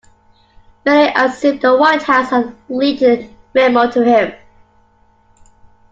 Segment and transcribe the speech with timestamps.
[0.83, 4.33] Many assumed the White House had leaked the memo to him.